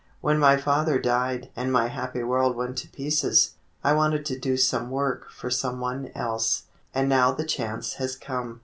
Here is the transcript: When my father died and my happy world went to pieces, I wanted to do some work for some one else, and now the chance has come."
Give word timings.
When 0.19 0.39
my 0.39 0.57
father 0.57 0.97
died 0.97 1.51
and 1.55 1.71
my 1.71 1.89
happy 1.89 2.23
world 2.23 2.55
went 2.55 2.75
to 2.79 2.87
pieces, 2.89 3.53
I 3.83 3.93
wanted 3.93 4.25
to 4.25 4.39
do 4.39 4.57
some 4.57 4.89
work 4.89 5.29
for 5.29 5.51
some 5.51 5.79
one 5.79 6.09
else, 6.15 6.63
and 6.91 7.07
now 7.07 7.31
the 7.33 7.45
chance 7.45 7.93
has 8.01 8.15
come." 8.15 8.59